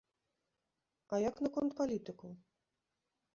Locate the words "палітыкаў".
1.81-2.31